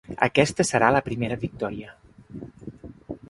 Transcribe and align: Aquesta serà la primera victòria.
Aquesta 0.27 0.65
serà 0.69 0.87
la 0.95 1.03
primera 1.09 1.37
victòria. 1.43 1.93